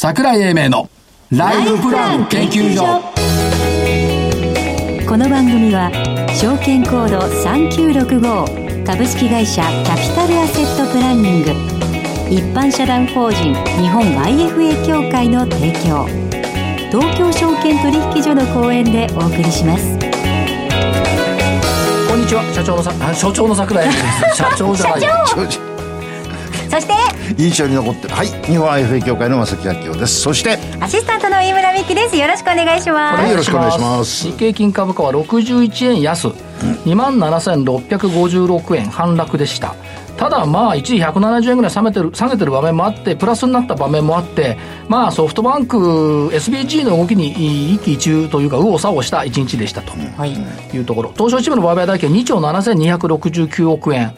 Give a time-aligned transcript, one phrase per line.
[0.00, 0.88] 桜井英明の
[1.32, 3.02] ライフプラン研究所。
[5.08, 5.90] この番組は
[6.40, 11.50] 証券コード3965株式会社キャピタルアセットプランニング。
[12.30, 13.52] 一般社団法人
[13.82, 16.06] 日本 IFA 協会の提供。
[16.92, 19.98] 東京証券取引所の講演でお送りします。
[22.08, 22.44] こんにちは。
[22.54, 23.92] 社長のさあ所長の桜井で
[24.30, 24.36] す。
[24.36, 25.00] 社長じゃない
[26.70, 28.14] そして印象に残ってる。
[28.14, 28.26] はい。
[28.26, 30.20] 日本 IFA 協会の正木明夫です。
[30.20, 32.16] そしてアシスタントの飯村美樹です。
[32.16, 33.22] よろしくお願いします。
[33.22, 34.26] はいよろしくお願いします。
[34.26, 39.74] 日経金株価は61円安、2万7656円反落でした。
[40.18, 45.78] ただまあ一時170円ぐらい下げてる下げてる場面もあってプラスになった場面もあってまあソフトバンク
[46.32, 49.92] SBG の動きに一喜一憂というか右往左往した一日でしたと。
[50.16, 50.32] はい。
[50.76, 51.12] いうところ。
[51.12, 54.12] 東証一部の売買代金2兆7269億円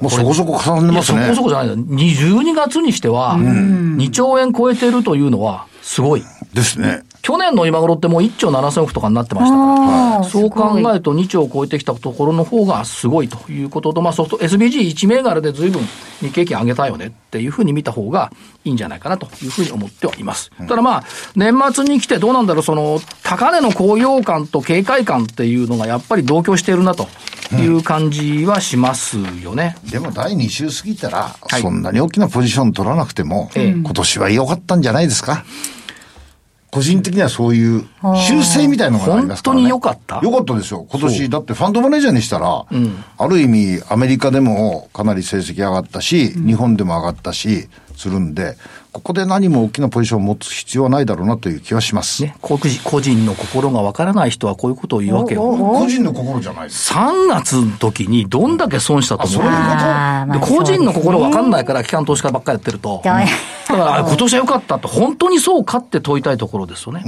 [0.00, 1.28] もうそこそこ重ねますね。
[1.28, 1.74] こそこじゃないよ。
[1.76, 6.22] 12月にしては2兆円超えてるというのはすごい。
[6.52, 7.02] ですね。
[7.22, 15.82] 去年の今頃ってもう1兆7000億とかになってましたから、そう考えると2兆を超えてきたところの方がすごいということと、まあソフト、SBG1 銘柄で随分
[16.20, 18.32] 日経金上げたよねっていうふうに見た方が
[18.64, 20.50] いいんじゃないかなというふうに思ってはいます。
[20.68, 21.04] ただまあ、
[21.36, 27.08] 年末に来てどうなんだろう、その、高値の高揚感と警戒感っていうのがやっぱり同居しているなと
[27.56, 29.76] いう感じはしますよね。
[29.90, 31.60] でも第2週過ぎたら、い。
[31.60, 33.70] そんなに大きなポジション取らなくても、ええ。
[33.70, 35.44] 今年は良かったんじゃないですか？
[36.70, 37.86] 個人的にはそういう
[38.28, 39.62] 修正みたいなのがありますから、ね。
[39.62, 40.20] 本当に良かった。
[40.22, 40.86] 良かったですよ。
[40.90, 42.66] 今年、だってファンドマネージャーにしたら、
[43.16, 48.58] ある意味アメリカでもかなり成績上がったし、日本でも上がったし、するんで、
[48.90, 52.22] ここで何も大きなポジションを持つ必要はないだろうなという気はします。
[52.22, 55.42] ね、個人個人の心がわからない人はこういうことを言うわけよ。
[55.42, 56.92] 個人の心じゃないです。
[56.92, 59.42] 3月の時にどんだけ損したと思う？
[59.42, 60.54] そういうこと？
[60.56, 63.00] 個人の心わかんいないから機関投資家ばっかりやってると。
[63.04, 63.12] だ
[63.74, 67.02] からあ今年は良かったって本当にそうかって問いたいところですよね。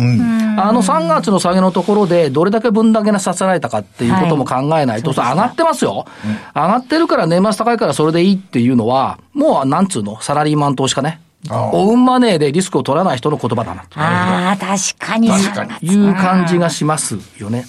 [0.59, 6.07] あの3月の下げのところでどれだけ分だけなさせられたかっていうことも考えないと、はい上がってますよ、
[6.55, 11.21] 上がってるから年末高いからそれでいいっていうのは、もうなんつうの、サラリーマン投資家ね。
[11.49, 13.99] オウンマネーでリスクを取らない人の言葉だなと。
[13.99, 17.65] ああ確かに確かにいう感じがしますよね。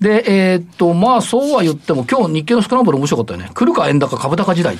[0.00, 3.50] で、えーっと、まあそうは言っても、今日日経のスクランブル面白かったよね。
[3.54, 4.76] 来るか円高株高時代。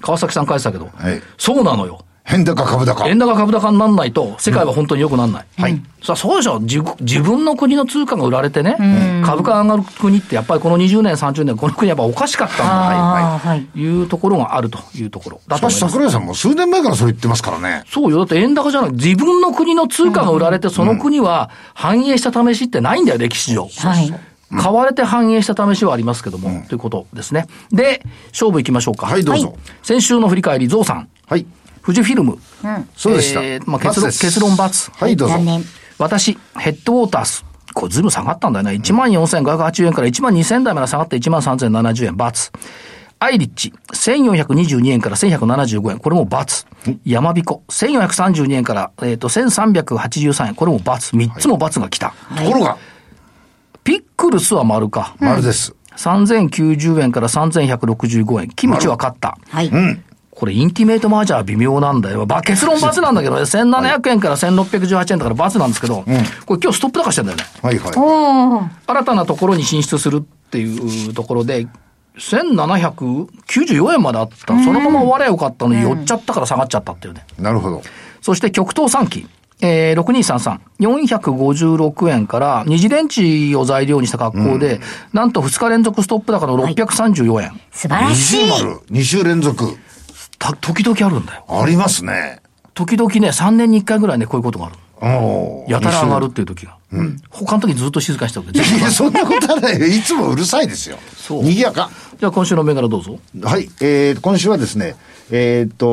[0.00, 0.90] 川崎さん返したけど。
[0.94, 2.04] はいそうなのよ。
[2.24, 3.08] 変高株高。
[3.08, 5.46] 円高株高にならないと、世界は本当に良くならない。
[5.58, 5.82] はい。
[6.02, 6.94] さあ、そうでしょ自分。
[7.00, 8.76] 自分の国の通貨が売られてね、
[9.24, 12.64] 株価が上がる国って、やっぱりこの20年、30年、この国やっぱおかしかったんだ。
[12.66, 15.92] あーはいというところがあるというところだとしかし。
[15.92, 17.84] 桜井さんも数年前からそう言ってますからね。
[17.88, 18.18] そうよ。
[18.18, 18.92] だって円高じゃない。
[18.92, 23.68] 自分の国の通貨が売られて、その国は反映した試しってないんだよ、歴史上。
[23.68, 24.12] はい
[24.54, 27.46] 買われて反映した試しはありますけども、ということですね。
[27.70, 28.02] で、
[28.32, 29.06] 勝負いきましょうか。
[29.06, 29.56] はい、どうぞ。
[29.82, 31.08] 先週の振り返り、ゾウさん。
[31.26, 31.46] はい。
[31.84, 32.38] 富士フィルム。
[32.96, 33.42] そうでした。
[33.42, 34.92] えーまあ、結論、×結論×。
[34.92, 35.34] はい、どうぞ
[35.98, 37.44] 私、ヘッドウォータース。
[37.74, 38.72] これずいぶん下がったんだよね。
[38.72, 42.52] 14,580円から1万2000台まで下がって1万3070円、×。
[43.18, 46.66] アイリッチ、1422円から1175円、これも×。
[47.04, 50.82] 山彦、1432円から、えっ、と、1383円、これも×。
[50.82, 52.14] 3つも×が来た。
[52.36, 52.76] ところが、
[53.84, 55.14] ピックルスは丸か。
[55.20, 55.74] 丸です。
[55.96, 58.48] 3090円から3165円。
[58.48, 59.38] キムチは勝った。
[59.48, 59.70] はい
[60.42, 62.26] これ、インティメイトマージャーは微妙なんだよ。
[62.26, 63.42] ば結論×なんだけどね。
[63.42, 66.02] 1700円から1618円だから×なんですけど、
[66.46, 67.44] これ今日ストップ高してんだよね。
[67.62, 68.70] はいはい。
[68.88, 71.68] 新たなところに進出するっていうところで、
[72.18, 74.46] 1794円まであった。
[74.64, 77.24] そのまま終わればよかったのに、寄っちゃったから下がっちゃったっていうね。
[77.38, 77.80] なるほど。
[78.20, 79.28] そして極東3期。
[79.60, 80.58] えー、6233。
[80.80, 84.80] 456円から、二次電池を材料にした格好で、
[85.12, 87.60] なんと2日連続ストップ高の634円。
[87.70, 89.78] 素晴らしい二重丸、2週連続。
[90.42, 91.44] た、時々あるんだよ。
[91.48, 92.40] ありますね。
[92.74, 94.76] 時々ね、3年に1回ぐらいね、こういうことがある。
[95.68, 96.76] やたら上がるっていう時が。
[97.30, 98.52] 他の時ずっと静かにしておく。
[98.52, 99.86] いや、そんなことはないよ。
[99.86, 100.98] いつもうるさいですよ。
[101.16, 101.90] そう賑やか。
[102.18, 103.18] じゃあ今週の銘柄どうぞ。
[103.42, 103.68] はい。
[103.80, 104.94] えー、今週はですね、
[105.30, 105.86] えっ、と、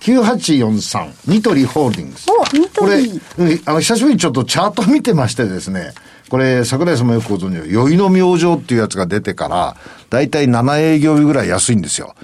[0.00, 2.26] 9843、ニトリホールディングス。
[2.30, 5.92] おニトリこれ、うんあの、久しぶりにちょっとチャート見てましてですね、
[6.28, 9.76] これ、桜井さんもよくご存知の、酔いの明星っていうやつが出てから、
[10.10, 12.14] だいたい7営業日ぐらい安いんですよ。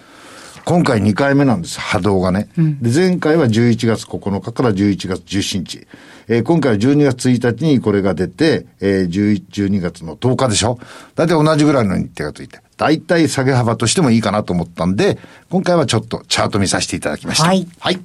[0.65, 2.49] 今回2回目なんです、波動がね。
[2.57, 5.87] で、前回は11月9日から11月17日。
[6.27, 10.79] えー今回は12月1日にこれが出て、えー、11 12月の10日でしょ
[11.17, 12.61] だいたい同じぐらいの日程がついて。
[12.77, 15.19] だいたい下げ幅としてもいいかなと思ったんで、
[15.51, 17.47] 今回はちょっとチャート見させていただきました。
[17.47, 17.69] はい。
[17.79, 18.01] はい。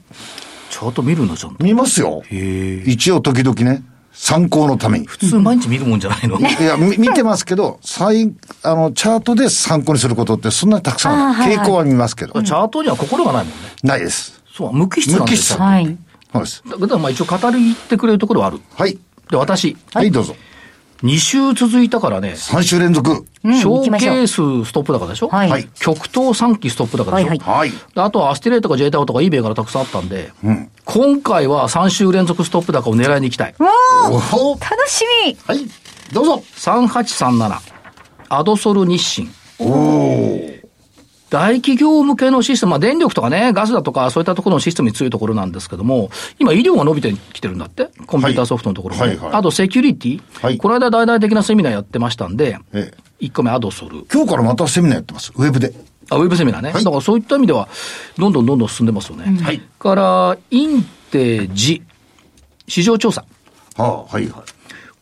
[0.70, 1.64] チャート見るのちゃんと。
[1.64, 2.24] 見ますよ。
[2.30, 3.84] 一応時々ね、
[4.22, 5.06] 参考のために。
[5.06, 6.38] 普通毎日見るもんじゃないの？
[6.40, 8.34] いや、み見てますけど、最、
[8.64, 13.56] あの、チャートで参考にすることってそんなにたくさんはない、あーはいはい傾向は見ますけど、チャートには心がないもんね。
[13.82, 14.42] ないです。
[14.54, 15.58] そう、無機質なんですよ。
[15.58, 15.98] 無機質はい。
[16.34, 16.64] そうです。
[16.80, 18.60] だからまあ一応語りってくれるところはある。
[18.76, 18.98] はい。
[19.32, 20.36] で、私、はい、どうぞ。
[21.02, 23.26] 2週続いたからね、3週連続。
[23.46, 25.30] うん小行きましょうケースストップ高でしょ？
[25.30, 27.70] はいはい極東3期ストップ高でしょ、はいはい。
[27.72, 30.34] であとはアスティレーとか J タオとか eBay からたくさんあったんで、
[30.92, 33.56] 今回は3週連続ストップ高を狙いに行きたい。
[33.60, 33.70] わ
[34.10, 35.60] おおお楽しみはい。
[36.12, 36.44] どうぞ。
[36.56, 37.60] 3837、
[38.30, 39.28] アドソル日清。
[39.60, 40.50] お
[41.30, 46.10] 大企業向けのシステム、まあ電力とかね、ガスだとかそういったところのシステムに強いところなんですけども、
[46.40, 53.26] 今医療が伸びてきてるんだって、コンピューターソフトのところも、はいはいはいあとセキュリティ、はいこの間大々的なセミナーやってましたんで、ええ。
[53.26, 54.06] 1個目アドソル。
[54.12, 55.32] 今日からまたセミナーやってます。
[55.36, 55.72] ウェブで。
[56.10, 56.72] あ、ウェブセミナーね。
[56.72, 57.68] はいだからそういった意味では、
[58.18, 59.42] どんどんどんどん進んでますよね。
[59.42, 61.84] はいから、インテジ、
[62.68, 63.26] 市場調査。
[63.78, 64.44] はあ、はいはい。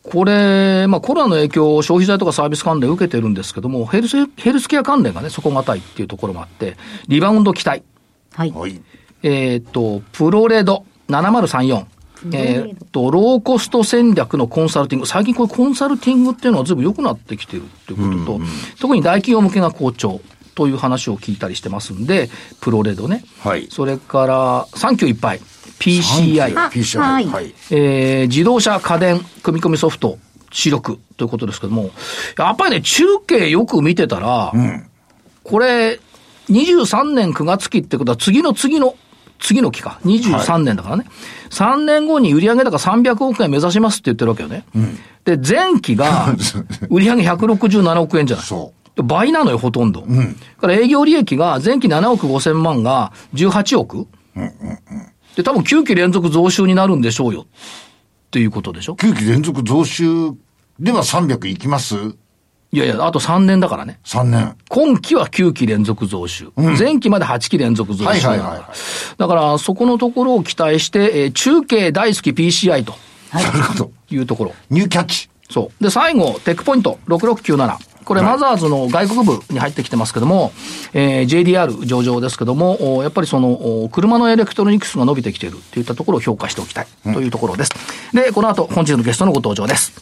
[0.02, 6.76] これ、まあコロナの影響を消費財とかサービス関連受けてるんですけども、ヘルス、ヘルスケア関連がね、底堅いっていうところもあって、
[7.08, 7.82] リバウンド期待。
[8.32, 8.80] はいはい。
[9.22, 11.86] えっ、と、プロレド7034。
[12.32, 15.06] えっと、ローコスト戦略のコンサルティング。
[15.06, 18.44] 最近これコンサルティングっていうのはずいぶん良くなってきてるっていうことと、
[18.80, 20.20] 特に大企業向けが好調
[20.58, 23.22] という話を聞いたりしてますんで、プロレドね。
[23.44, 25.40] はいそれから、サンキューいっぱい。
[25.78, 26.52] PCI。
[26.58, 26.98] あ PCI。
[26.98, 27.54] はいはい。
[27.70, 30.18] えー自動車家電組み込みソフト
[30.50, 31.92] 主力ということですけども、
[32.36, 34.52] やっぱりね、中継よく見てたら、
[35.44, 36.00] これ、
[36.50, 38.96] 23年9月期ってことは次の次の、
[39.38, 40.00] 次の期か。
[40.04, 41.04] 23年だからね。
[41.50, 44.64] 3年後に売上高300億円目指しますって言ってるわけよね。
[45.24, 46.34] で、前期が
[46.90, 48.46] 売上167億円じゃない。
[48.46, 48.72] そ
[49.02, 50.04] 倍なのよ、ほとんど。
[50.60, 54.06] から営業利益が前期7億5千万が18億。
[55.36, 57.42] で、多分9期連続増収になるんでしょうよ。
[57.42, 60.32] っていうことでしょ9期連続増収
[60.78, 61.94] では300いきます？
[62.70, 63.98] いやいや、あと3年だからね。
[64.04, 64.54] ?3 年。
[64.68, 66.50] 今期は9期連続増収。
[66.78, 68.06] 前期まで8期連続増収。
[68.06, 68.62] はいはいはいはい
[69.16, 72.94] だから、そこのところを期待して、えー中継大好き PCI と
[73.32, 73.90] なるほど。
[74.10, 74.54] いうところ。
[74.68, 75.30] ニューキャッチ。
[75.50, 75.82] そう。
[75.82, 77.76] で、最後、テックポイント6697。
[78.08, 80.50] これ、マザーズの外国部に入ってきてますけども、
[80.94, 87.70] えー JDR 上場ですけども、おやっぱりその、お車のエレクトロニクスが伸びてきているといったところを評価しておきたいというところです。
[88.14, 89.92] で、この後、本日のゲストのご登場です。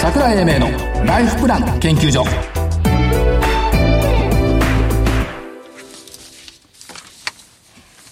[0.00, 2.59] 櫻井英明のライフプラン研究所。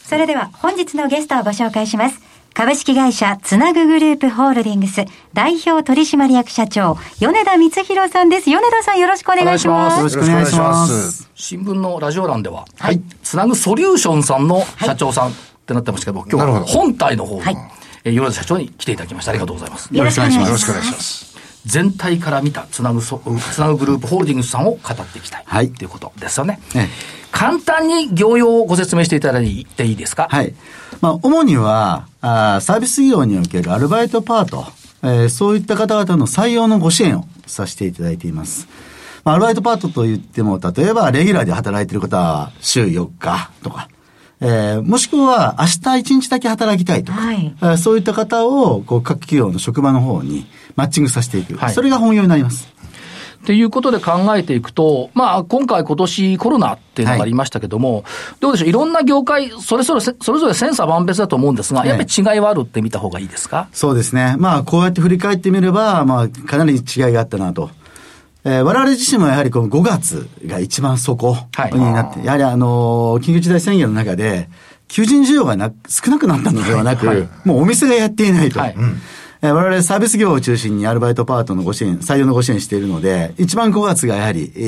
[0.08, 2.18] それでは本日のゲストをご紹介します。
[2.54, 8.48] 株式会社つなぐグループホールディングス代表取締役社長米田光弘さんです。
[8.48, 9.98] 米田さんよろしくお願いします。
[9.98, 11.30] よろしくお願いします。
[11.34, 15.32] 新聞のラジオ欄では、はいつなぐソリューションさんの社長さんっ
[15.66, 17.56] てなってましたけど、今日はなるほど本体の方に、はい
[18.04, 19.32] えー米田社長に来ていただきました。
[19.32, 19.94] ありがとうございます。
[19.94, 21.27] よろしくお願いします
[21.68, 23.20] 全体から見たつなぐそ、
[23.52, 25.42] つなぐグループホールディングスさんを語っていきたい。
[25.46, 26.58] はいということですよね。
[26.74, 26.88] ええ
[27.30, 30.28] 簡単に業用をご説明していただいていいですか？
[30.30, 30.54] はい。
[31.02, 34.64] まあ、主には、あーサービス業におけるアルバイトパート、
[35.02, 38.66] えーそういった方々の採用のご支援をさせていただいています。
[39.24, 43.88] まあ、アルバイトパートといっても、例えば、レギュラーで働いている方は週4日とか、
[44.40, 45.70] えーもしくは明日
[46.14, 50.46] 1日だけ働きたいとか、はいえーそういった方をこう各企業の職場の方に
[50.76, 51.56] マッチングさせていく。
[51.56, 52.68] はいそれが本業になります。
[53.38, 58.04] っていうことで考えていくと、まあ、今回今年コロナっていうのがありましたけども、
[58.40, 58.68] どうでしょう？
[58.68, 63.68] いろんな業界、それぞれせ、それぞれ千差万別だと思うんですが、ええやっぱり違いはあるって見た方がいいですか？
[63.72, 64.34] そうですね。
[64.38, 66.80] まあ、こうやって振り返ってみれば、まあ、かなり違い
[67.12, 67.70] があったなと。
[68.44, 71.72] えー我々自身もやはりこの5月が一番底はい。
[71.72, 74.48] になって、やはりあのー緊急事態宣言の中で、
[74.88, 77.28] 求人需要がな少なくなったのではなく、はい。
[77.44, 78.60] もうお店がやっていないと。
[78.60, 78.74] はい。
[79.42, 84.60] えー我々サービス業を中心にアルバイトパートのご支援、採用のご支援しているので、一番5月がやはり、え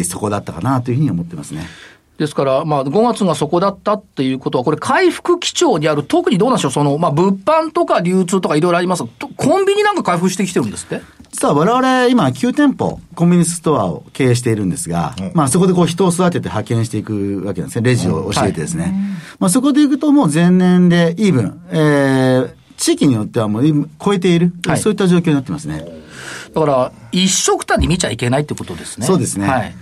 [0.00, 1.66] ー、そこだったかなというふうに思ってますね。
[2.18, 9.04] ですから、まあ、5月がそこだったっていうことは、これ、回復基調にある、特にどうなんでしょう、その、まあ、物販とか流通とかいろいろあります
[9.36, 11.00] コンビニなんか回復してきてるんですって？
[11.30, 17.90] 実は我々今9店舗コンビニストアを経営しているんですが、まあそこでこう人を育てて派遣していくわけなんですね。
[17.90, 18.94] レジを教えてですね。
[19.38, 25.84] まあそこでいくともう前年でイーブン、えー、地域によってはもう超えている、はいそういった状況になってますね。
[26.54, 29.06] だから、一色単に見ちゃいけないってことですね。
[29.06, 29.74] そうですねはい。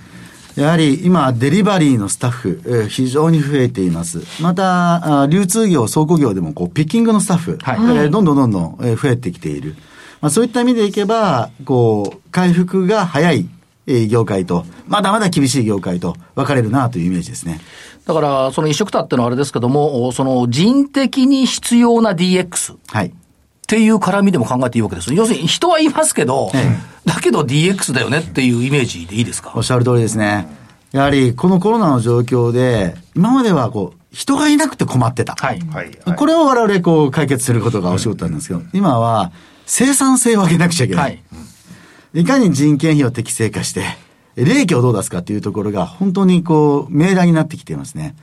[0.57, 4.23] やはり今、デリバリーのスタッフ、えー非常に増えています。
[4.43, 9.77] また、あ流通業、倉庫業でもこうピッキングのスタッフ、はいえーどんどんどんどんえー増えてきている。
[10.21, 13.49] まあ、そういった意味でいけば、こう、回復が早い
[13.89, 17.61] えー業界と、まだまだ厳しい業界と分かれるなというイメージですね。
[18.05, 22.77] だから、その一色単ってのはあれですけども、その人的に必要な DX。
[22.89, 23.07] はい。
[23.07, 23.13] っ
[23.69, 25.13] ていう絡みでも考えていいわけです。
[25.15, 29.53] 要するに人はいますけど、えだけど DX だよねっていうイメージでいいですか？
[29.55, 30.49] おっしゃる通りですね。
[30.93, 35.35] やはり、このコロナの状況で、今まではこう、人がいなくて困ってた。
[35.39, 35.61] はい。
[35.73, 35.91] はい。
[36.17, 39.31] これを我々こう解決することがお仕事なんですけど、今は
[39.67, 41.03] 生産性を上げなくちゃいけな。
[41.03, 41.23] はい
[42.15, 42.21] い。
[42.23, 43.85] いかに人件費を適正化して、
[44.37, 48.17] 利益をどう出すかっていうところが本当にこう、命題になってきていますね。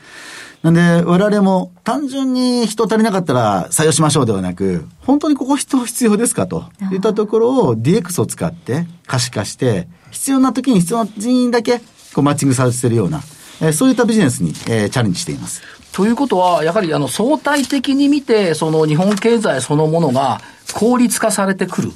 [0.64, 11.80] なんで、我々も単純に人足りなかったら採用しましょうではなく、本当にここ人必要ですかといったところを DX を使って可視化して、必要な時に必要な人員だけ
[12.14, 13.22] こうマッチングさせるような、
[13.62, 15.62] えーそういったビジネスに、えーチャレンジしています。
[15.94, 20.42] ということは、やはりあの相対的に見て、その日本経済そのものが
[20.74, 21.92] 効率化されてくる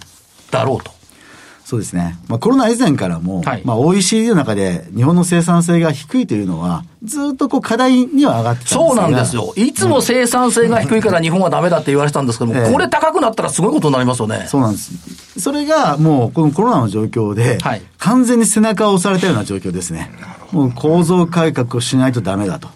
[0.51, 0.91] だろうと。
[1.65, 2.15] そうですね。
[2.29, 9.53] まあコロナ以前からも、はいまあ OECD の中で日本の生産性が低いというのは、ずっとこう課題には上がってたんですがそうなんですよ。
[9.57, 14.45] いつも生産性が低いから日本はダメだって言われてたんですけども、ええこれ高くなったらすごいことになりますよね。
[14.47, 15.41] そうなんです。
[15.41, 20.09] それがもうこのコロナの状況で、はい完全に背中を押されたような状況ですね。
[20.53, 22.69] もう構造改革をしないとダメだと。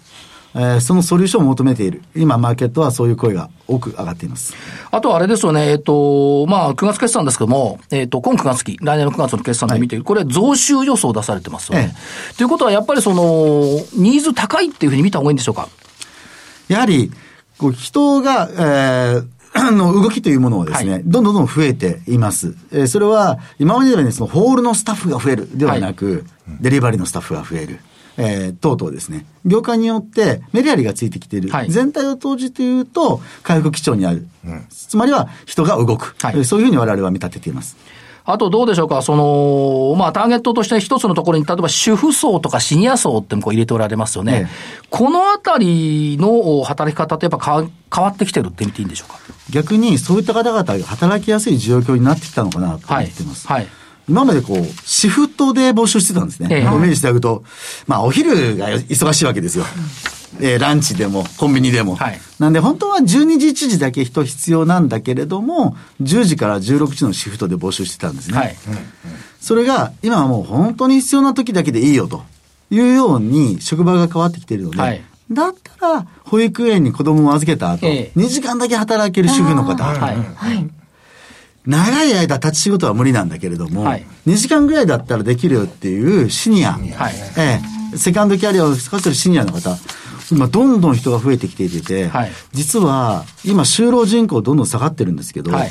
[0.54, 2.02] えーそのソリューションを求めている。
[2.14, 4.54] 今、マーケットはそういう声が多く上がっています。
[4.90, 11.94] あとあれですよね、えっ、と、まあ、9月決算ですけども、えっ、と、今9月期、来年の9月の決算で見ている、これ、増収予想出されてますよね。
[12.36, 13.62] ということは、やっぱりその、
[13.96, 15.68] ニーズ高いっていうふうに見た方がいいんでしょうか？
[16.68, 17.10] やはり、
[17.58, 22.54] こう人が、えーあ の動きというものはですね、はいどんどんどん増えています。
[22.72, 26.24] えーそれは、今までのようにそのホールのスタッフが増えるではなく、
[26.60, 27.78] デリバリーのスタッフが増える。
[28.16, 29.26] えー等々ですね。
[29.44, 31.50] 業界によってメリハリがついてきている。
[31.50, 34.26] はい全体を投じて言うと、回復基調にある。
[34.70, 37.76] つまりは人が動く、はいえーそういうふうに我々は見立てています。
[38.24, 44.32] あとどうでしょうか、その、まあ、ターゲットとして一つのところに、例えば主婦層とかシニア層ってもこう入れておられますよね。
[44.32, 49.18] ええこのあたりの働き方ってやっぱか変わってきてるって見ていいんでしょうか？
[49.50, 53.48] 逆にそういった方々が働きやすい状況になってきたのかなと思はいっています。。
[53.48, 53.66] はい。
[54.08, 56.48] 今までこう、シフトで募集してたんですね。
[56.50, 57.44] ええイメージしてあげると、
[57.86, 59.64] まあお昼が忙しいわけですよ。
[60.40, 61.94] えーランチでも、コンビニでも。
[61.96, 63.06] はいなんで本当は12
[63.38, 68.36] 時1時だけ人必要なんだけれども、10時から16時のシフトで募集してたんですね。
[68.36, 68.56] はい。
[69.40, 72.24] それが今はもう本当に必要な時だけでいいよと
[72.70, 80.81] いうように職場が変わってきているので、はいだったら保育園に子供を預けた後、ええ2時間だけ働ける主婦の方、はい。
[81.66, 84.06] 長い間立ち仕事は無理なんだけれども、はい。
[84.26, 87.14] 2時間ぐらいだったらできるよっていうシニア、はい。
[87.36, 87.60] え
[87.94, 89.76] え、セカンドキャリアを使ってるシニアの方、
[90.32, 92.32] 今どんどん人が増えてきていて、はい。
[92.52, 95.70] 実は今就労人口どんどん下がってるんですけど、はい。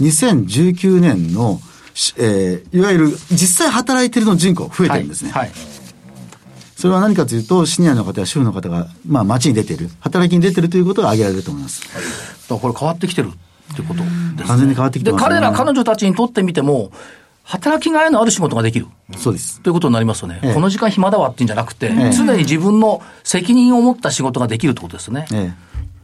[0.00, 1.60] 2019年の、
[1.94, 5.30] しえーいわゆる実際働いてるの人口増えてるんですね。
[5.30, 5.50] はい。
[6.76, 11.82] それは何かというと、シニアの方や主婦の方が、まあ街に出てる、働きに出てるということが挙げられると思います。
[11.82, 13.30] だからこれ変わってきてる
[13.72, 14.44] ってことですね。
[14.46, 16.90] 完全に変わってきてますねで、彼ら、彼女たちにとってみても、
[17.44, 18.86] 働きがいのある仕事ができる。
[19.16, 19.60] そうです。
[19.62, 20.38] ということになりますよね。
[20.42, 25.26] ええこの時間暇だわっていうんじゃなくて、ええ常に自分の責任を持った仕事ができるってことですね。
[25.32, 25.52] え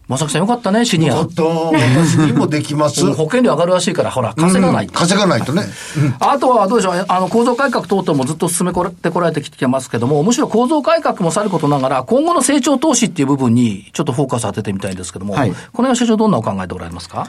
[0.06, 1.14] まさきさんよかったね、シニア。
[1.14, 3.10] ちょっと、 私にもできます。
[3.14, 4.84] 保険料上がるらしいから、ほら、稼がない。
[4.86, 5.64] うん稼がないとね。
[6.20, 17.28] あとはどうでしょう、あの構造改革等々もずっと進めてこられてきてますけども、むしろ構造改革もさることながら、今後の成長投資っていう部分にちょっとフォーカス当ててみたいんですけども、はいこの辺は社長どんなお考えでおられますか？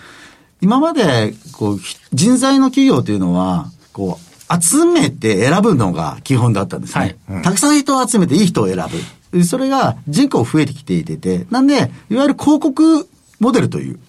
[0.66, 7.18] 今まで、こう、ひ人材の企業というのは、こう、集めて選ぶのが基本だったんですね。
[7.44, 8.84] たくさん人を集めていい人を選
[9.32, 9.44] ぶ。
[9.44, 13.08] それが人口増えてきていてて、なんで、いわゆる広告
[13.40, 14.00] モデルという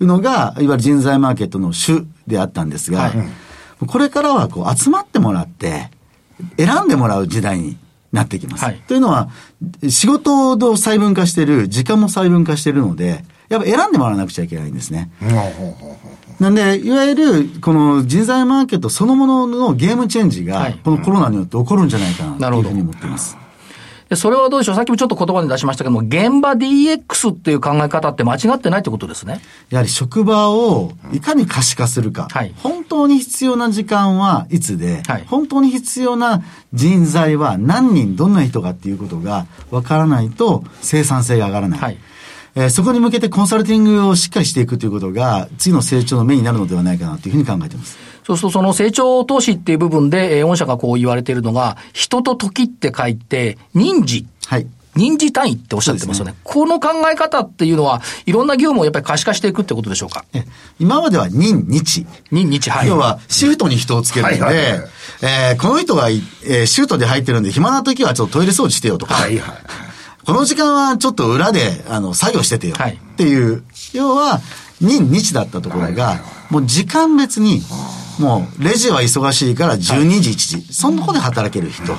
[0.00, 3.12] のが、いわゆる人材マーケットの主であったんですが、はい
[3.84, 5.90] これからはこう集まってもらって、
[6.56, 7.76] 選んでもらう時代に
[8.12, 8.64] なってきます。
[8.64, 9.28] はいというのは、
[9.88, 15.10] 仕事を細分化してる、時間も細分化してるので、やっぱ選んでもらわなくちゃいけないんですね。
[16.40, 23.36] なんで、いわゆる、この人材マーケットそのもののゲームチェンジがはい、このコロナによって起こるんじゃないかな、なるほどというふうに思っています。
[24.08, 24.74] でそれはどうでしょう？
[24.74, 29.40] さっきもちょっと言葉に出しましたけども、現場 DX っていう考え方って間違ってないってことですね。
[29.70, 32.28] やはり職場をいかに可視化するか。
[32.30, 36.42] はい本当に必要な時間はいつで、はい本当に必要な
[36.74, 41.78] 人材は何人、どんな人かっていうことがわからないと生産性が上がらない。
[41.78, 41.98] はい
[42.54, 47.96] えーそこに向けてコンサルティングをしっかりしていくということが、次の成長の目になるのではないかなというふうに考えています。
[48.26, 54.26] そうすると、その成長投資っていう部分で、えー御社がこう言われているのが、人と時って書いて、人事。
[54.46, 54.66] はい。
[54.94, 56.34] 人事単位っておっしゃってますよね。
[56.44, 60.26] この考え方っていうのは、いろんな業務をやっぱり可視化していくってことでしょうか？
[60.34, 60.44] え
[60.78, 62.04] 今までは任日。
[62.30, 62.88] 人日、はい。
[62.88, 64.88] 要は、シフトに人をつけるので、はいはいはい
[65.22, 69.56] えーこの人がい、えーシュートで入ってるんで、暇な時はちょっとトイレ掃除してよとか、はいはい。
[70.24, 72.74] この時間はちょっと裏で、あの、作業しててよ。
[72.78, 73.62] はいっていう、
[73.92, 74.40] 要は、
[74.80, 77.62] 任日だったところが、もう時間別に、
[78.18, 80.34] もうレジは忙しいから12時、1
[80.66, 81.94] 時、そんなことで働ける人。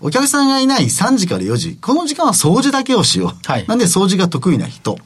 [0.00, 3.50] お客さんがいない3時から4時、この時間は掃除だけをしよう。
[3.50, 4.98] はいなんで掃除が得意な人。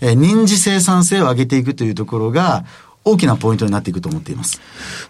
[0.00, 2.64] えー認知生産性を上げていくというところが、
[3.04, 4.60] 大きなポイントになっていくと思っています。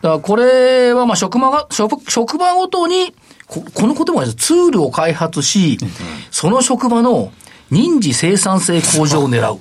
[0.02, 3.14] だからこれはまあ職場が、職職場ごとに、
[3.46, 5.78] ここのこともですツールを開発し、
[6.30, 7.32] その職場の
[7.70, 9.58] 認知生産性向上を狙う。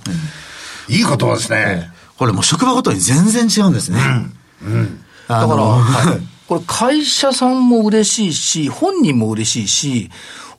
[0.89, 1.91] いい言葉ですね。
[2.17, 3.99] これもう職場ごとに全然違うんですね。
[5.27, 10.11] だだから、はいこれ会社さんも嬉しいし、本人も嬉しいし、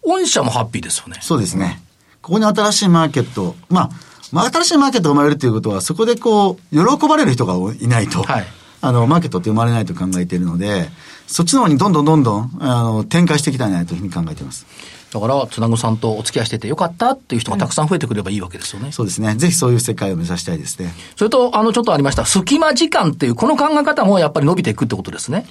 [0.03, 1.19] 御社もハッピーですよね。
[1.21, 1.83] そうですね。
[2.23, 3.91] ここに新しいマーケット、まあ、
[4.33, 8.47] まあ、新しいマーケットが生まれるということは、そこでこう、喜ばれる人がいないと、はい
[8.87, 10.91] あの、マーケットって生まれないと考えているので、
[11.27, 14.67] そっちの方にどんどんどんどん、あの、展開していきたいなというふうに考えています。
[15.11, 18.93] だから、つなぐさんとお付き合いしててよかったっていう人がたくさん増えてくればいいわけですよね。
[18.93, 19.35] そうですね。
[19.37, 20.93] ぜひそういう世界を目指したいですね。
[21.17, 25.47] それと、あの、ちょっとありました、隙間時間っていう、この考え方もやっぱり伸びていくってことですね。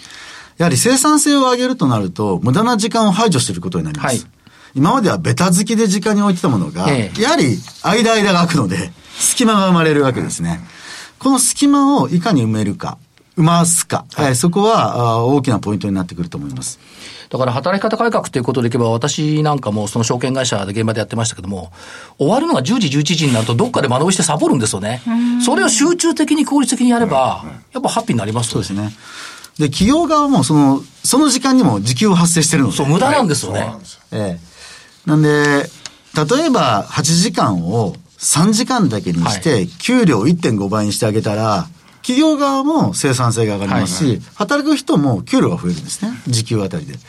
[0.58, 4.08] やはり生産性を上げるとなると、無駄な時間を排除していることになります。
[4.08, 4.44] はい
[4.76, 10.62] 今まではベタ好きで時間に置いてたものが、ええやはり間間が空くので、隙間が生まれるわけですね。
[11.20, 12.98] この隙間をいかに埋めるか、
[13.38, 16.80] 埋ますか、えーそこは大きなポイントになってくると思います。
[17.30, 21.72] だから働き方改革ということでいけば、私なんかもその証券会社で現場でやってましたけども、
[22.20, 25.02] 終わるのが10時、11時になると、どっかで間延びしてサボるんですよね。
[25.44, 28.68] それを集中的に効率的にやれば、やっぱハッピーになりますよね。
[28.68, 28.96] そうですね。
[29.58, 32.76] で、企業側もその、その時間にも時給を発生してるので。
[32.76, 33.62] そう、無駄なんですよね。
[33.62, 35.10] そうなんですよええ。
[35.10, 41.68] なんで、例えば8時間を3時間だけにして、給料1.5倍にしてあげたら、
[42.04, 46.12] 企業側も生産性が上がりますし、働く人も給料が増えるんですね。
[46.28, 46.94] 時給あたりで。
[46.94, 47.00] や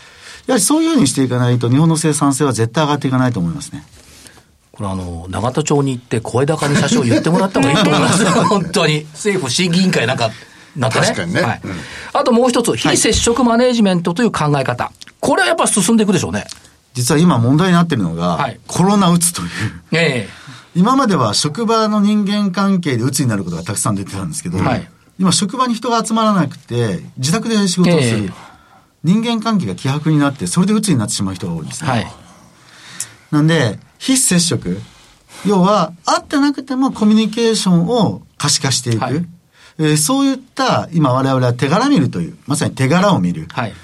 [0.53, 3.85] はりそういうふうにしていかないと、日本の生産性は絶対上がっていかないと思いますね。
[4.71, 8.31] これあの、長田町に行って声高に社長言ってもらった方がいいと思いますよ。
[8.47, 9.05] 本当に。
[9.13, 10.31] 政府審議委員会なんか、
[10.77, 11.07] なってね。
[11.07, 11.73] 確かにねはいうん
[12.13, 14.93] あともう一つ、非接触マネジメントという考え方。
[15.19, 16.47] これはやっぱ進んでいくでしょうね。
[16.93, 19.49] 実は今問題になっているのが、はいコロナうつという。
[19.93, 20.29] え
[20.75, 28.25] 今までは職場の人間関係で鬱になることがたくさん出てたんですけど、はい今職場に人が集まらなくて、自宅で仕事をする。
[28.25, 28.55] ええ
[29.05, 31.91] 人間関係が希薄になって、それで鬱になってしまう人が多いんですね。
[31.91, 32.13] えはい。
[33.31, 34.81] なんで、非接触。
[35.47, 39.03] 要は、会ってなくてもコミュニケーションを可視化していく。
[39.03, 39.27] はい
[39.77, 43.47] えーそういった、今我々は手柄見るという、まさに手柄を見る。
[43.51, 43.75] はい。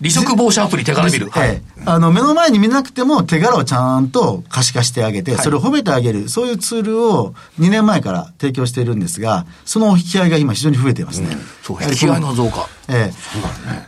[0.00, 1.28] 離職防止アプリ手柄見る。
[1.30, 1.50] はい。
[1.50, 11.28] ええあの、目の前に見なくても手柄をちゃんと可視化してあげて、はいそれを褒めてあげる、そういうツールを2年前から提供しているんですが、その引き合いが今非常に増えていますね。
[11.62, 12.68] そう、やはりこの引き合いの増加。
[12.88, 13.12] ええ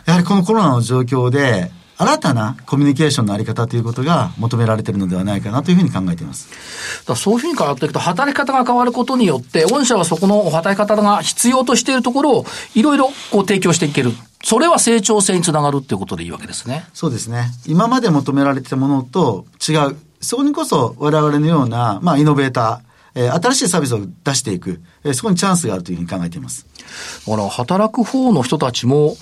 [0.07, 6.49] やはりこのコロナの状況で、新たなコミュニケーションのあり方ということが求められているのではないかなというふうに考えています。
[7.07, 14.13] だそういうふうに変わっていくと、働き方が変わることによって、御社はそこの働き方が必要としているところを、いろいろこう提供していける。
[14.43, 16.87] それは成長性につながるっていうことでいいわけですね。
[16.95, 17.51] そうですね。
[17.67, 19.97] 今まで求められていたものと違う。
[20.23, 26.65] そこにこそ我々のような、まあ、イノベーター、えー新しいサービスを出していく、えーそこにチャンスがあるというふうに考えています。
[27.27, 29.17] だから、働く方の人たちも、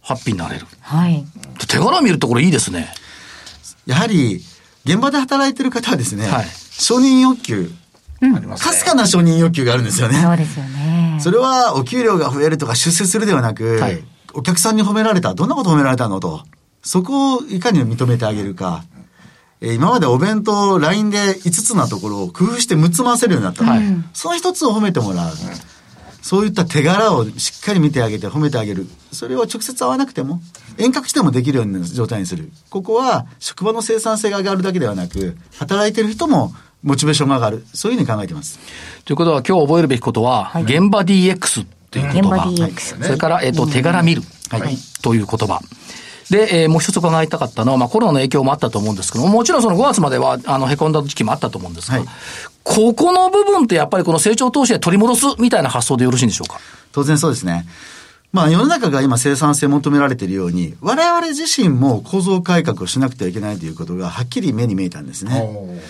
[0.00, 0.66] ハッピーになれる。
[0.80, 1.24] はい。
[1.68, 2.92] 手柄見るところいいですね。
[3.86, 4.42] やはり、
[4.84, 6.46] 現場で働いている方はですね、はい
[6.80, 7.70] 承認欲求、
[8.22, 10.14] ありますねかすかな承認欲求があるんですよね。
[10.22, 11.18] そうですよね。
[11.20, 16.44] それはお給料が増えるとか出世するではなく、はいお客さんに褒められた、どんなこと褒められたのと、
[16.84, 18.84] そこをいかに認めてあげるか。
[19.60, 23.64] えー今までお弁当 LINE で5つなところを工夫して6つ回せるようになった。
[23.64, 23.82] はい
[24.14, 25.34] その1つを褒めてもらう。
[26.22, 28.86] そういった手柄をしっかり見てあげて褒めてあげる。
[29.12, 30.40] それを直接会わなくても、
[30.78, 32.50] 遠隔してもできるような状態にする。
[32.68, 37.64] ここは職場の生産性が上がるだけではなく、働いてる人もモチベーションが上がる。
[37.74, 38.58] そういうふうに考えています。
[39.04, 42.48] ということは、今日覚えるべきことは、現場 DX っていう言葉。
[42.48, 44.22] 現場 DX それから、えっ、と、手柄見る。
[44.50, 45.60] はいという言葉。
[46.30, 52.06] で、えーもう一つ伺いたかったのは、まあコロナの影響もあったと思うんですけども、もちろんその5月までは、あの、凹んだ時期もあったと思うんですが、はい
[52.62, 56.60] ここの部分ってやっぱりこの成長投資で取り戻すみたいな発想でよろしいんでしょうか？
[56.92, 57.66] 当然そうですね。
[58.32, 65.80] まあ世の中が今生産性求められているように、我々自身も構造改革をしなくてはいけないということがはっきり目に見えたんですね。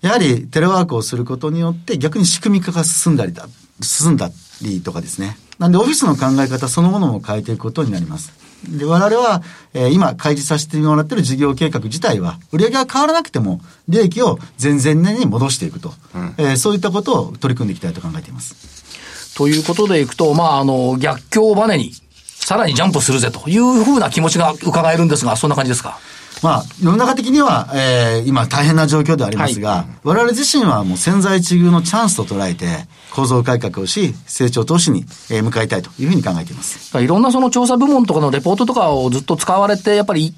[0.00, 3.48] やはりテレワークをすることによって逆に仕組み化が進んだりだ、
[3.80, 4.30] 進んだ
[4.62, 5.36] りとかですね。
[5.58, 8.32] なんでオフィスの考え方そのものも変えていくことになります。
[8.66, 9.42] で、我々は、
[9.74, 15.94] えー今開示させてもらっている事業計画自体は、売上が変わらなくても、利益を前々年に戻していくと、
[16.38, 19.34] えーそういったことを取り組んでいきたいと考えています。
[19.36, 21.92] ということでいくと、まあ、あの、逆境をバネに、
[22.24, 25.98] さらにジャンプするぜというふうな気持ちが伺えるんですが、そんな感じですか？
[26.42, 36.96] まあ、世の中的には、えー、今大変な状況でありますが、はい、我々自身はもう潜在一遇のチャンスと捉えて、構造改革をし、成長投資に、えー、向かいたいというふうに考えています。
[37.02, 40.34] いろんなその調査部門とかのレポートとかをずっと使われて、やっぱり、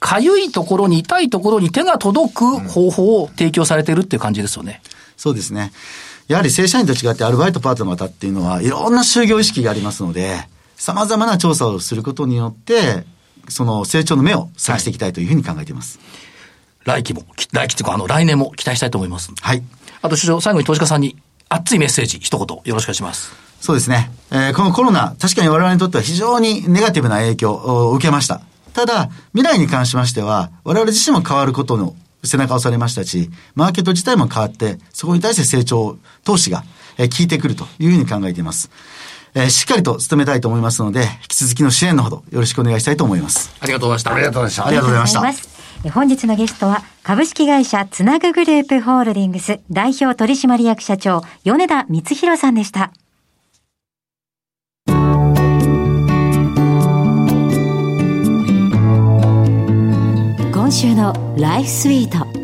[0.00, 4.82] かゆいところに、痛いところに手が届く方法を提供されてるっていう感じですよね。
[5.16, 5.72] そうですね。
[6.26, 13.04] やはり正社員と違ってアルバイトパートの方っていうのは、いろんな就業意識がありますので、様々な調査をすることによって、
[13.48, 15.98] その成長の目を探していきたいというふうに考えています。
[16.84, 19.32] はい、来期も、来期というか、あの、来年も期待したいと思います。
[19.40, 19.62] はい。
[20.02, 21.16] あと、最後に投資家さんに
[21.48, 23.32] 熱いメッセージ、一言よろしくお願いします。
[23.60, 24.10] そうですね。
[24.30, 28.42] えー、このコロナ、確かに我々にとっては非常にネガティブな影響を受けました。
[28.74, 36.64] ただ、未来に関しましては、我々自身も変わることの背中を押されましたし、マーケット自体も変わって、そこに対して成長投資が、
[36.98, 38.70] えー、効いてくるというふうに考えています。
[39.34, 43.54] えー、しっかりと努めたいと思いますので、引き続きの支援のほどよろしくお願いしたいと思います。
[43.60, 44.14] ありがとうございました。
[44.14, 44.66] ありがとうございました。
[44.66, 45.42] ありがとうございまし
[45.82, 45.90] た。
[45.90, 52.92] 本日のゲストは、株式会社つなぐグループホールディングス代表取締役社長、米田光弘さんでした。
[60.52, 62.43] 今週のライフスイート。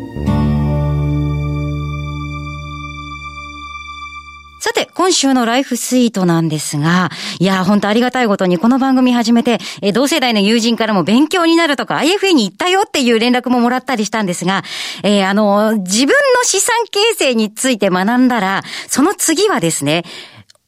[5.01, 7.09] 今週のライフスイートなんですが、
[7.39, 14.63] いや、本当ありがたいことにこの番組始めて、え同世代の友人からも勉強になるとか、IFA に行ったよっていう連絡ももらったりしたんですが、
[15.01, 20.03] えー、あの、自分の資産形成について学んだら、その次はですね、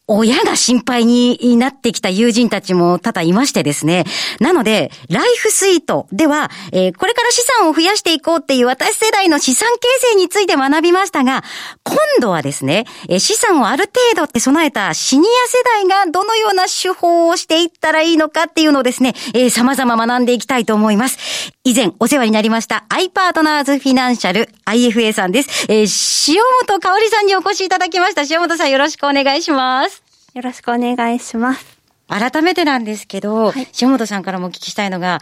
[0.07, 4.03] 親が心配になってきた友人たちも多々いましてですね。
[4.41, 11.43] なので、ライフスイートでは、えー、これから資産を増やしていこうっていう私世代の資産形成について学びましたが、
[11.83, 21.53] 今度はですね、えー、資産をある程度って備えたシニア世代がどのような手法をしていったらいいのかっていうのをですね、えー、様々学んでいきたいと思います。
[21.63, 25.65] 以前お世話になりました、アイパートナーズフィナンシャル IFA さんです。
[25.69, 28.23] えー、塩本香里さんにお越しいただきました。
[28.23, 30.02] 塩本さんよろしくお願いします。
[30.33, 31.77] よろしくお願いします。
[32.07, 35.19] 改めてなんですけど、はい、塩本さんからもお聞きしたいのが、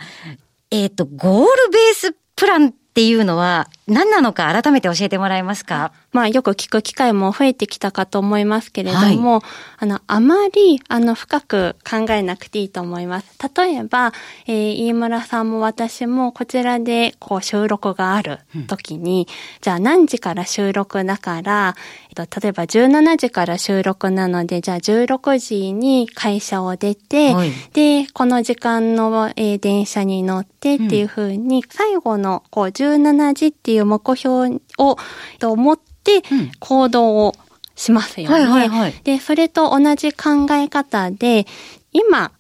[0.71, 5.91] えっ、ー、と、ゴールベースプランっていうのは何なのか改めて教えてもらえますか？
[6.12, 9.41] まあよく聞く機会も増えてきたかと思いますけれども、はい、
[9.80, 13.38] あの、あまり、あの、深く考えなくていいと思います。
[13.56, 14.12] 例えば、
[14.45, 21.76] えー、飯村さんも私もこちらで、こう、収録がある時に、うん、じゃあ何時から収録だから、
[22.10, 34.98] えっと、例えば17時から収録なので、じゃあ16時に会社を出て、はい、で、この時間の、えー、電車に乗ってっていうふうに、最後の、こう、17時っていう目標を、
[35.39, 36.24] と思って、
[36.60, 37.36] 行動を
[37.76, 38.34] しますよね。
[38.34, 41.46] はいはいはい、で、それと同じ考え方で、
[41.94, 42.32] 今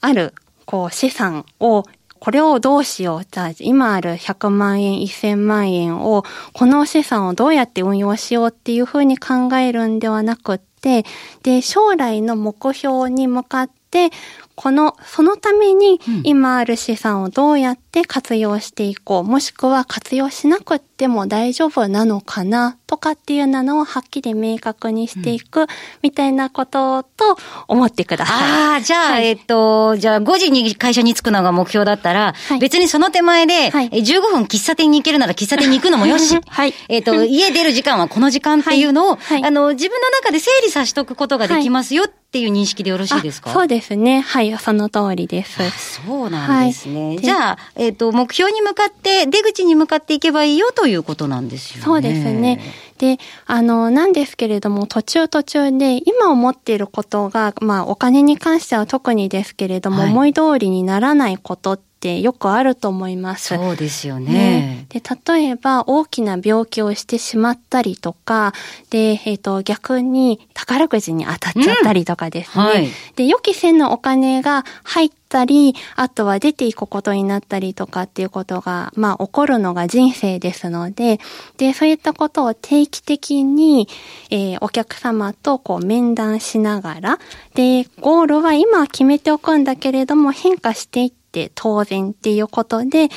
[0.00, 1.84] ある、こう、資産を
[2.24, 3.24] これをどうしよう。
[3.28, 11.04] じゃあ、今ある100万円、1000万円を、この資産をどうやって運用しようっていうふうに考えるんではなくって、
[11.42, 14.10] で、将来の目標に向かって、
[14.54, 25.66] この、そのために今ある資産をどうやって活用していこう、もしくは活用しなくても大丈夫なのかなとかっていうのをはっきり明確にしていく
[26.02, 27.36] みたいなことと
[27.68, 28.36] 思ってください。
[28.36, 43.52] ああ、じゃあ、はい、えっと、じゃあ5時に会社に着くのが目標だったら、はい、別にその手前で、はい、15分喫茶店に行けるなら喫茶店に行くのもよし、 はい、えっと、家出る時間はこの時間っていうのを、あの、自分の中で整理させておくことができますよっていう認識でよろしいですか？
[43.52, 44.22] そうですね。
[44.22, 45.58] はい、その通りです。
[46.06, 47.08] そうなんですね。
[47.08, 51.82] はい、じゃあ、えっ、ー、と、目標に向かって、出口に向かっていけばいいよということなんですよね。
[51.84, 52.60] そうですね。
[52.98, 63.54] で、あの、なんですけれども、途中途中で、今思っていることが、まあ、お金に関しては特にですけれども、はい、思い通りにならないことってってよくあると思います。
[63.54, 64.32] そうですよね。
[64.32, 68.52] ねで、例えば大きな病気をしてしまったりとか、
[68.90, 72.64] で、えっ、ー、と、逆に宝くじに当たっちゃったりとかですね。
[72.64, 81.20] うんはい、で、予期せぬお金が入ったり、あとは出ていくことになったりとかっていうことが、まあ起こるのが人生ですので、
[81.56, 83.88] で、そういったことを定期的に、
[84.30, 87.18] えー、お客様とこう面談しながら、
[87.54, 93.08] で、ゴールは今決めておくんだけれども変化していってって当然っていうことで、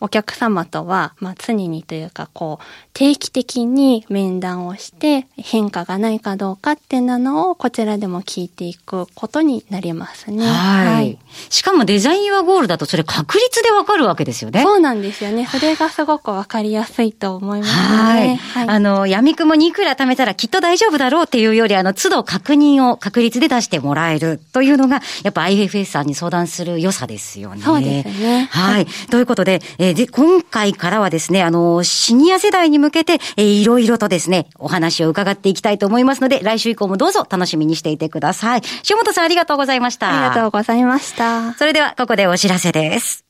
[0.00, 10.46] お客様とは、まあ、常にというか、こう、定期的に面談をして、変化がないかどうかっていうのを、こちらでも聞いていくことになりますね。
[10.46, 10.86] はい。
[10.86, 11.18] はい、
[11.50, 14.62] しかもデザインはゴールだと、それ確率でわかるわけですよね。
[14.62, 15.46] そうなんですよね。
[15.46, 17.76] それがすごくわかりやすいと思いますね。
[17.76, 18.36] はい。
[18.36, 27.62] はい、あの、闇雲にいくら貯めたらきっと大丈夫だろうっていうより、あの、都度確認を確率で出してもらえるというのが、やっぱ IFS さんに相談する良さですよね。
[27.62, 28.48] そうですね。
[28.50, 28.86] はい。
[29.10, 38.62] ということで、ええー、で、今回からはですね、あの、シニア世代に向けて、えー、いろいろとですね、お話を伺っていきたいと思いますので、来週以降もどうぞ楽しみにしていてください。
[38.88, 40.08] 塩本さんありがとうございました。
[40.08, 41.54] ありがとうございました。
[41.54, 43.24] それでは、ここでお知らせです。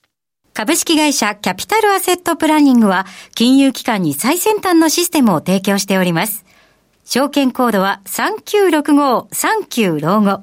[0.53, 6.45] 株式会社キャピタルアセットプランニングは、金融機関に最先端のシステムを提供しております。
[7.07, 10.43] 証券コードは3965-39老後。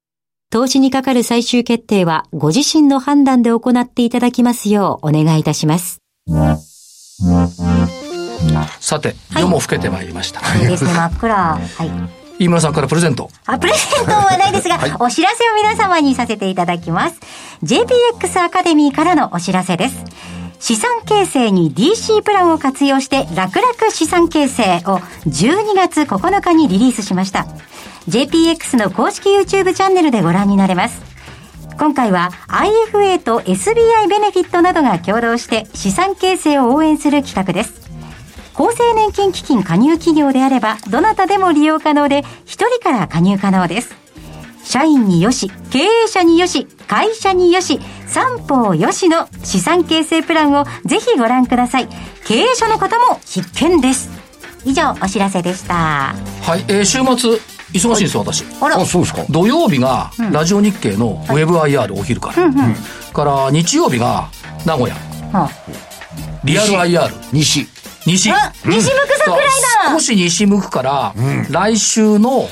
[0.51, 6.01] 投資にかかる最終決定はご自身の判断で行っていただきますようお願いいたします。
[8.81, 10.41] さて、夜も更けてまいりました。
[10.61, 11.33] いいですね、真っ暗。
[11.33, 11.59] は
[12.37, 12.43] い。
[12.43, 13.29] 飯村さんからプレゼント。
[13.45, 17.19] あ、プレゼントはないですが、お知らせを皆様にさせていただきます。
[17.63, 20.03] JPX アカデミーからのお知らせです。
[20.61, 27.47] 資産形成に DC プランを活用して楽々資産形成を12月9日にリリースしました。
[28.07, 31.01] JPX の公式 YouTube チャンネルでご覧になれます。
[31.79, 37.89] 今回は IFA と SBI ベネフィットなどが共同して資産形成を応援する企画です。
[38.53, 44.00] 厚生年金基金加入企業であれば、どなたでも利用可能で、一人から加入可能です。
[44.71, 51.89] 社員によし、経営者によし、会社によし、三方よしの資産形成プランをぜひご覧ください。
[52.25, 54.09] 経営者の方も必見です。
[54.63, 55.73] 以上、お知らせでした。
[55.73, 57.37] はい、えー週末、
[57.73, 58.45] 忙しいんですよ、私。
[58.61, 59.25] あらあ、、そうですか。
[59.29, 62.35] 土曜日が、ラジオ日経のウェブ IR お昼から。
[63.11, 64.29] から、日曜日が、
[64.65, 64.95] 名古屋。
[65.33, 65.49] は
[66.45, 67.11] リアル IR。
[67.33, 67.67] 西。
[68.05, 68.31] 西。
[68.31, 69.47] あ、西向く桜井
[69.83, 71.13] だ少し西向くから、
[71.49, 72.47] 来週の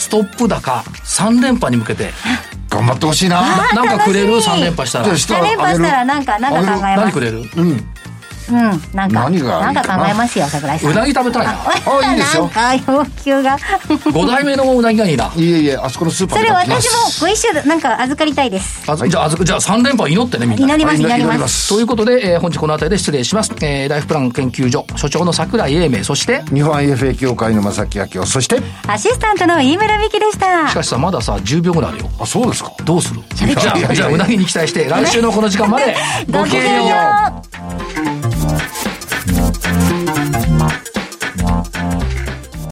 [0.00, 2.10] ストップ高3連覇に向けて、
[2.70, 3.42] 頑張ってほしいな。
[3.42, 5.16] ななんかくれる ?3 連覇したらじゃあ。
[5.18, 6.96] した3連覇したらあなんか、なんか考えます。
[6.96, 7.44] 何くれる？
[7.56, 7.86] うん。
[8.48, 8.56] うん、
[8.94, 9.60] なんか、何な？
[9.60, 10.90] なんか考えますよ、桜井さん。
[10.90, 11.52] うなぎ食べたいな。
[11.52, 13.58] あいいですよなんか要求が。
[13.58, 15.32] 5代目のうなぎがいいな。
[15.36, 16.86] いえいえ、あそこのスーパーそれ私
[17.20, 18.90] もご一緒でなんか預かりたいです。
[18.90, 20.74] あじゃあ、じゃあ3連覇祈ってね、みんな。
[20.74, 21.48] 祈ります、はい祈りま。
[21.48, 23.52] すすということで、えー本日この辺りで失礼します。
[23.62, 30.68] えーライフプラン研究所所長の桜井英明、そして、日本 IFA 協会の正木明夫、そして、アシスタントの飯村美希でした。
[30.68, 32.10] しかしさ、まださ、10秒ぐらいあるよ。
[32.20, 32.72] あ、そうですか？
[32.84, 33.20] どうする？
[33.34, 35.94] じゃあ、じゃあ、うなぎに期待して、来週のこの時間まで、
[36.30, 36.96] ごきげんよ
[38.16, 38.19] う。